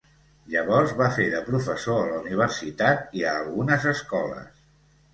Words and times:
Llavors 0.53 0.93
va 1.01 1.09
fer 1.17 1.27
de 1.35 1.43
professor 1.51 2.01
a 2.05 2.09
la 2.15 2.19
universitat 2.23 3.17
i 3.23 3.27
a 3.31 3.39
algunes 3.45 3.91
escoles. 3.97 4.69